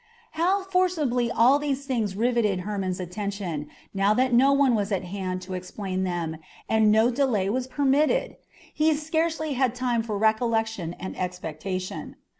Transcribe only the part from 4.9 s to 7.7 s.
at hand to explain them and no delay was